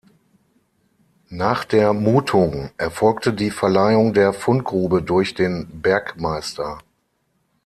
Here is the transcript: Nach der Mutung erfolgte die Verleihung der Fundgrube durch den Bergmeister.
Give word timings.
Nach 1.29 1.63
der 1.63 1.93
Mutung 1.93 2.71
erfolgte 2.77 3.33
die 3.33 3.51
Verleihung 3.51 4.13
der 4.15 4.33
Fundgrube 4.33 5.03
durch 5.03 5.35
den 5.35 5.69
Bergmeister. 5.79 6.79